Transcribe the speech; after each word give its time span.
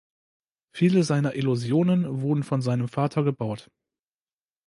Viele 0.71 1.03
seiner 1.03 1.35
Illusionen 1.35 2.21
wurden 2.23 2.41
von 2.41 2.63
seinem 2.63 2.87
Vater 2.87 3.21
gebaut. 3.23 3.69